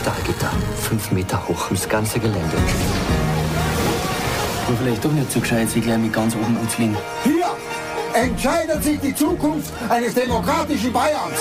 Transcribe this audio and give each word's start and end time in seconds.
Stahlgitter, 0.00 0.50
fünf 0.80 1.10
Meter 1.10 1.48
hoch, 1.48 1.66
ums 1.66 1.88
ganze 1.88 2.20
Gelände. 2.20 2.56
Und 4.68 4.78
vielleicht 4.78 5.04
doch 5.04 5.12
nicht 5.12 5.30
so 5.32 5.40
gescheit, 5.40 5.68
sich 5.68 5.82
gleich 5.82 5.98
mit 5.98 6.12
ganz 6.12 6.34
oben 6.36 6.56
umfliegen. 6.56 6.96
Hier 7.24 7.46
entscheidet 8.14 8.82
sich 8.82 9.00
die 9.00 9.14
Zukunft 9.14 9.72
eines 9.88 10.14
demokratischen 10.14 10.92
Bayerns. 10.92 11.40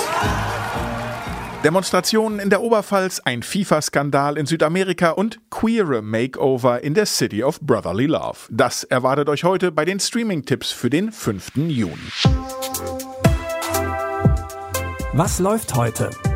Demonstrationen 1.63 2.39
in 2.39 2.49
der 2.49 2.61
Oberpfalz, 2.61 3.19
ein 3.19 3.43
FIFA-Skandal 3.43 4.37
in 4.37 4.45
Südamerika 4.45 5.11
und 5.11 5.39
queere 5.49 6.01
Makeover 6.01 6.83
in 6.83 6.93
der 6.93 7.05
City 7.05 7.43
of 7.43 7.59
Brotherly 7.61 8.05
Love. 8.05 8.37
Das 8.49 8.83
erwartet 8.85 9.29
euch 9.29 9.43
heute 9.43 9.71
bei 9.71 9.85
den 9.85 9.99
Streaming-Tipps 9.99 10.71
für 10.71 10.89
den 10.89 11.11
5. 11.11 11.57
Juni. 11.57 11.97
Was 15.13 15.39
läuft 15.39 15.75
heute? 15.75 16.09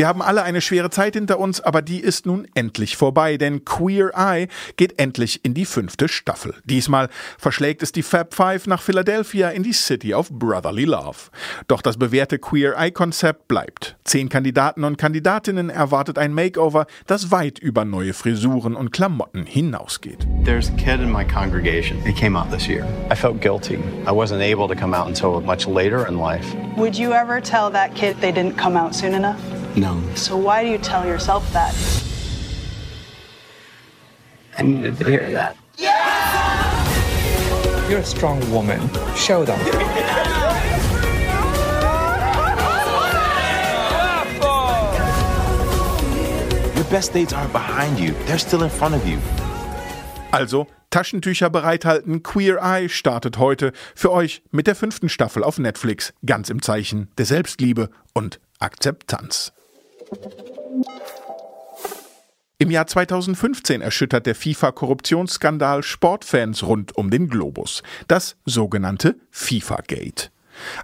Wir 0.00 0.08
haben 0.08 0.22
alle 0.22 0.44
eine 0.44 0.62
schwere 0.62 0.88
Zeit 0.88 1.12
hinter 1.12 1.38
uns, 1.38 1.60
aber 1.60 1.82
die 1.82 2.00
ist 2.00 2.24
nun 2.24 2.48
endlich 2.54 2.96
vorbei, 2.96 3.36
denn 3.36 3.66
Queer 3.66 4.12
Eye 4.16 4.48
geht 4.78 4.98
endlich 4.98 5.44
in 5.44 5.52
die 5.52 5.66
fünfte 5.66 6.08
Staffel. 6.08 6.54
Diesmal 6.64 7.10
verschlägt 7.36 7.82
es 7.82 7.92
die 7.92 8.02
Fab 8.02 8.32
Five 8.32 8.66
nach 8.66 8.80
Philadelphia 8.80 9.50
in 9.50 9.62
die 9.62 9.74
City 9.74 10.14
of 10.14 10.30
Brotherly 10.30 10.86
Love. 10.86 11.28
Doch 11.68 11.82
das 11.82 11.98
bewährte 11.98 12.38
Queer 12.38 12.78
Eye-Konzept 12.78 13.46
bleibt. 13.46 13.98
Zehn 14.04 14.30
Kandidaten 14.30 14.84
und 14.84 14.96
Kandidatinnen 14.96 15.68
erwartet 15.68 16.16
ein 16.16 16.32
Makeover, 16.32 16.86
das 17.06 17.30
weit 17.30 17.58
über 17.58 17.84
neue 17.84 18.14
Frisuren 18.14 18.76
und 18.76 18.92
Klamotten 18.92 19.44
hinausgeht. 19.44 20.26
There's 20.46 20.70
a 20.70 20.76
kid 20.78 21.02
in 21.02 21.12
my 21.12 21.26
congregation. 21.26 22.00
He 22.06 22.14
came 22.14 22.38
out 22.38 22.50
this 22.50 22.66
year. 22.66 22.86
I 23.12 23.14
felt 23.14 23.42
guilty. 23.42 23.74
I 24.06 24.12
wasn't 24.12 24.40
able 24.40 24.66
to 24.66 24.74
come 24.74 24.96
out 24.96 25.08
until 25.08 25.42
much 25.42 25.66
later 25.66 26.08
in 26.08 26.16
life. 26.16 26.46
Would 26.78 26.98
you 26.98 27.12
ever 27.12 27.42
tell 27.42 27.70
that 27.72 27.94
kid 27.94 28.16
they 28.22 28.32
didn't 28.32 28.56
come 28.56 28.78
out 28.78 28.94
soon 28.94 29.12
enough? 29.12 29.59
No. 29.76 30.02
So 30.14 30.36
why 30.36 30.64
do 30.64 30.70
you 30.70 30.78
tell 30.78 31.06
yourself 31.06 31.50
that? 31.52 31.74
I 34.58 34.62
needed 34.62 34.98
to 34.98 35.04
hear 35.04 35.30
that. 35.30 35.56
You're 37.88 38.00
a 38.00 38.04
strong 38.04 38.38
woman. 38.52 38.80
Show 39.16 39.44
them. 39.44 39.58
Your 46.76 46.84
best 46.84 47.12
dates 47.12 47.32
aren't 47.32 47.52
behind 47.52 47.98
you, 47.98 48.14
they're 48.26 48.38
still 48.38 48.62
in 48.62 48.70
front 48.70 48.94
of 48.94 49.06
you. 49.06 49.18
Also 50.32 50.66
Taschentücher 50.90 51.50
bereithalten, 51.50 52.22
Queer 52.22 52.62
Eye 52.62 52.88
startet 52.88 53.38
heute 53.38 53.72
für 53.94 54.10
euch 54.10 54.42
mit 54.50 54.66
der 54.66 54.74
fünften 54.74 55.08
Staffel 55.08 55.44
auf 55.44 55.58
Netflix, 55.58 56.12
ganz 56.26 56.50
im 56.50 56.62
Zeichen 56.62 57.08
der 57.16 57.26
Selbstliebe 57.26 57.90
und 58.12 58.40
Akzeptanz. 58.58 59.52
Im 62.58 62.70
Jahr 62.70 62.86
2015 62.86 63.80
erschüttert 63.80 64.26
der 64.26 64.34
FIFA-Korruptionsskandal 64.34 65.82
Sportfans 65.82 66.62
rund 66.62 66.94
um 66.96 67.10
den 67.10 67.28
Globus. 67.28 67.82
Das 68.06 68.36
sogenannte 68.44 69.16
FIFA-Gate. 69.30 70.30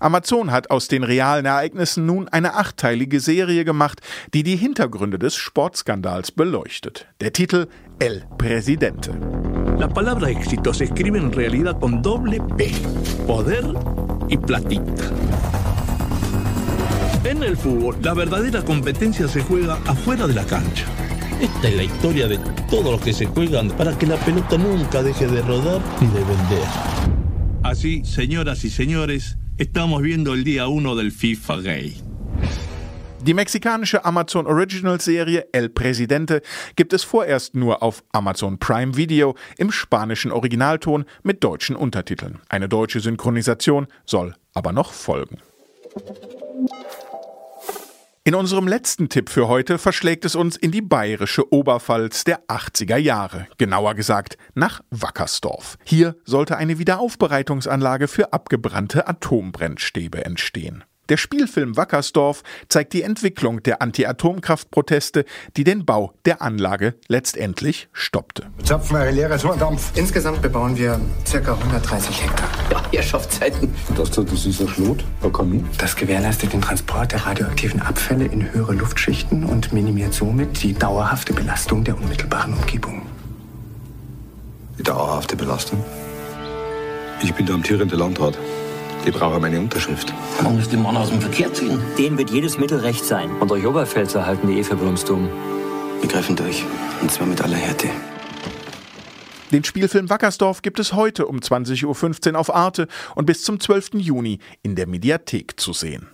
Amazon 0.01 0.51
hat 0.53 0.71
aus 0.71 0.89
den 0.89 1.05
realen 1.05 1.45
Ereignissen 1.45 2.07
nun 2.07 2.29
eine 2.29 2.55
achteilige 2.55 3.21
Serie 3.21 3.65
gemacht, 3.65 4.01
die 4.33 4.43
die 4.43 4.57
Hintergründe 4.57 5.19
des 5.19 5.35
Sportskandals 5.37 6.33
beleuchtet. 6.33 7.07
Der 7.21 7.33
Titel 7.33 7.67
El 7.99 8.25
Presidente. 8.39 9.13
La 9.79 9.89
palabra 9.89 10.31
éxito 10.31 10.73
se 10.73 10.85
escribe 10.85 11.19
en 11.19 11.33
realidad 11.33 11.79
con 11.79 12.03
doble 12.03 12.41
P, 12.57 12.73
poder 13.27 13.75
y 14.29 14.39
platita. 14.39 15.13
En 17.27 17.43
el 17.43 17.57
fútbol, 17.57 17.97
la 18.03 18.15
verdadera 18.15 18.65
competencia 18.65 19.27
se 19.27 19.43
juega 19.43 19.81
afuera 19.85 20.29
de 20.29 20.35
la 20.35 20.47
cancha. 20.47 20.87
Esta 21.41 21.69
es 21.69 21.75
la 21.75 21.83
historia 21.83 22.29
de 22.29 22.39
todos 22.71 22.85
los 22.93 23.01
que 23.01 23.13
se 23.13 23.27
juegan 23.27 23.69
para 23.71 23.99
que 23.99 24.07
la 24.07 24.15
pelota 24.15 24.57
nunca 24.57 25.03
deje 25.03 25.27
de 25.27 25.43
rodar 25.43 25.81
ni 26.01 26.07
de 26.07 26.21
vender. 26.21 26.69
Así, 27.65 28.05
señoras 28.05 28.63
y 28.63 28.71
señores, 28.71 29.39
estamos 29.59 30.03
viendo 30.03 30.35
el 30.35 30.45
día 30.45 30.69
1 30.69 30.95
del 30.95 31.11
FIFA 31.11 31.57
Gay. 31.63 32.01
Die 33.25 33.35
mexikanische 33.35 34.01
Amazon 34.05 34.47
Original 34.47 35.01
Serie 35.01 35.49
El 35.53 35.71
Presidente 35.71 36.43
gibt 36.77 36.93
es 36.93 37.03
vorerst 37.03 37.57
nur 37.57 37.83
auf 37.83 38.05
Amazon 38.13 38.57
Prime 38.57 38.97
Video 38.97 39.35
im 39.59 39.73
spanischen 39.73 40.31
Originalton 40.31 41.05
mit 41.25 41.43
deutschen 41.43 41.75
Untertiteln. 41.75 42.39
Eine 42.49 42.69
deutsche 42.69 43.01
Synchronisation 43.01 43.89
soll 44.05 44.37
aber 44.55 44.73
noch 44.73 44.93
folgen. 44.93 45.39
In 48.27 48.35
unserem 48.35 48.67
letzten 48.67 49.09
Tipp 49.09 49.31
für 49.31 49.47
heute 49.47 49.79
verschlägt 49.79 50.25
es 50.25 50.35
uns 50.35 50.57
in 50.57 50.73
die 50.73 50.83
bayerische 50.83 51.53
Oberpfalz 51.53 52.25
der 52.25 52.45
80er 52.49 52.97
Jahre, 52.97 53.47
genauer 53.57 53.95
gesagt 53.95 54.37
nach 54.57 54.81
Wackersdorf. 54.91 55.79
Hier 55.85 56.17
sollte 56.25 56.57
eine 56.57 56.81
Wiederaufbereitungsanlage 56.81 58.09
für 58.09 58.33
abgebrannte 58.33 59.07
Atombrennstäbe 59.07 60.25
entstehen. 60.25 60.83
Der 61.09 61.17
Spielfilm 61.17 61.77
Wackersdorf 61.77 62.43
zeigt 62.69 62.93
die 62.93 63.03
Entwicklung 63.03 63.63
der 63.63 63.81
Anti-Atomkraft-Proteste, 63.81 65.25
die 65.57 65.63
den 65.63 65.85
Bau 65.85 66.13
der 66.25 66.43
Anlage 66.43 66.95
letztendlich 67.07 67.89
stoppte. 67.93 68.47
Zapfen 68.65 68.97
eure 68.97 69.13
leere 69.13 69.39
Dampf. 69.57 69.93
Insgesamt 69.95 70.43
bebauen 70.43 70.77
wir 70.77 71.01
ca. 71.31 71.39
130 71.39 72.23
Hektar. 72.25 72.49
Ja, 72.73 72.83
Herrschaftszeiten. 72.93 73.73
Das, 73.97 74.11
das 74.11 74.47
ist 74.47 74.61
ein 74.61 74.69
Schlot, 74.69 75.05
ein 75.23 75.33
Kamin. 75.33 75.69
Das 75.79 75.95
gewährleistet 75.95 76.53
den 76.53 76.61
Transport 76.61 77.13
der 77.13 77.25
radioaktiven 77.25 77.81
Abfälle 77.81 78.25
in 78.25 78.53
höhere 78.53 78.73
Luftschichten 78.73 79.45
und 79.45 79.73
minimiert 79.73 80.13
somit 80.13 80.63
die 80.63 80.73
dauerhafte 80.73 81.33
Belastung 81.33 81.85
der 81.85 81.97
unmittelbaren 81.97 82.55
Umgebung. 82.55 83.03
Die 84.79 84.83
dauerhafte 84.83 85.37
Belastung? 85.37 85.85
Ich 87.23 87.33
bin 87.33 87.47
der 87.47 87.55
amtierende 87.55 87.97
Landrat. 87.97 88.37
Die 89.07 89.13
brauchen 89.13 89.41
meine 89.41 89.61
Unterschrift. 89.61 90.13
Man 90.43 90.57
muss 90.57 90.69
den 90.69 90.83
Mann 90.83 90.97
aus 90.97 91.11
dem 91.11 91.21
Verkehr 91.21 91.55
ziehen. 91.55 91.81
Den 91.97 92.19
wird 92.19 92.31
jedes 92.31 92.59
Mittel 92.59 92.81
recht 92.81 93.05
sein. 93.05 93.31
Und 93.39 93.53
euch 93.53 93.65
Oberpfälzer 93.65 94.27
halten 94.27 94.49
die 94.49 94.59
eh 94.59 94.65
für 94.65 94.75
Brunstum. 94.75 95.29
Wir 96.01 96.09
greifen 96.09 96.35
durch. 96.35 96.65
Und 97.01 97.13
zwar 97.13 97.29
mit 97.29 97.41
aller 97.41 97.57
Härte. 97.57 97.89
Den 99.53 99.63
Spielfilm 99.63 100.11
Wackersdorf 100.11 100.61
gibt 100.61 100.81
es 100.81 100.93
heute 100.93 101.27
um 101.27 101.39
20.15 101.39 102.33
Uhr 102.33 102.39
auf 102.39 102.53
Arte 102.53 102.89
und 103.15 103.27
bis 103.27 103.45
zum 103.45 103.61
12. 103.61 103.91
Juni 103.95 104.41
in 104.63 104.75
der 104.75 104.89
Mediathek 104.89 105.61
zu 105.61 105.73
sehen. 105.73 106.09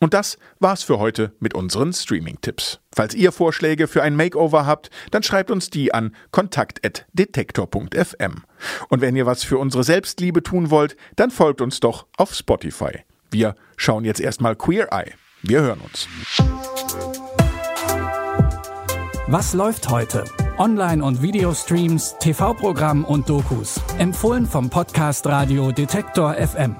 Und 0.00 0.14
das 0.14 0.38
war's 0.60 0.84
für 0.84 0.98
heute 0.98 1.32
mit 1.40 1.54
unseren 1.54 1.92
Streaming-Tipps. 1.92 2.78
Falls 2.94 3.14
ihr 3.14 3.32
Vorschläge 3.32 3.88
für 3.88 4.02
ein 4.02 4.14
Makeover 4.14 4.64
habt, 4.64 4.90
dann 5.10 5.24
schreibt 5.24 5.50
uns 5.50 5.70
die 5.70 5.92
an 5.92 6.14
kontakt.detektor.fm. 6.30 8.44
Und 8.88 9.00
wenn 9.00 9.16
ihr 9.16 9.26
was 9.26 9.42
für 9.42 9.58
unsere 9.58 9.82
Selbstliebe 9.82 10.42
tun 10.42 10.70
wollt, 10.70 10.96
dann 11.16 11.32
folgt 11.32 11.60
uns 11.60 11.80
doch 11.80 12.06
auf 12.16 12.32
Spotify. 12.32 13.00
Wir 13.30 13.56
schauen 13.76 14.04
jetzt 14.04 14.20
erstmal 14.20 14.54
Queer 14.54 14.92
Eye. 14.92 15.12
Wir 15.42 15.62
hören 15.62 15.80
uns. 15.80 16.06
Was 19.26 19.52
läuft 19.52 19.90
heute? 19.90 20.24
Online- 20.58 21.04
und 21.04 21.22
Videostreams, 21.22 22.16
TV-Programm 22.18 23.04
und 23.04 23.28
Dokus. 23.28 23.80
Empfohlen 23.98 24.46
vom 24.46 24.70
Podcast 24.70 25.26
Radio 25.26 25.70
Detektor 25.70 26.34
FM. 26.34 26.76